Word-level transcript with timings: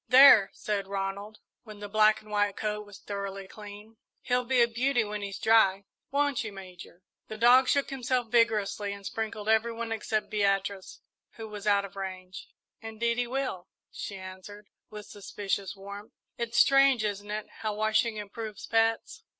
"There," 0.07 0.49
said 0.53 0.87
Ronald, 0.87 1.37
when 1.61 1.77
the 1.77 1.87
black 1.87 2.21
and 2.23 2.31
white 2.31 2.55
coat 2.57 2.87
was 2.87 2.97
thoroughly 2.97 3.47
clean, 3.47 3.97
"he'll 4.23 4.45
be 4.45 4.59
a 4.63 4.67
beauty 4.67 5.03
when 5.03 5.21
he's 5.21 5.37
dry 5.37 5.85
won't 6.09 6.43
you, 6.43 6.51
Major?" 6.51 7.03
The 7.27 7.37
dog 7.37 7.67
shook 7.67 7.91
himself 7.91 8.31
vigorously 8.31 8.93
and 8.93 9.05
sprinkled 9.05 9.47
every 9.47 9.71
one 9.73 9.91
except 9.91 10.31
Beatrice, 10.31 11.01
who 11.33 11.47
was 11.47 11.67
out 11.67 11.85
of 11.85 11.95
range. 11.95 12.47
"Indeed 12.81 13.19
he 13.19 13.27
will," 13.27 13.67
she 13.91 14.15
answered, 14.17 14.69
with 14.89 15.05
suspicious 15.05 15.75
warmth. 15.75 16.13
"It's 16.35 16.57
strange, 16.57 17.03
isn't 17.03 17.29
it, 17.29 17.45
how 17.59 17.75
washing 17.75 18.17
improves 18.17 18.65
pets?" 18.65 19.23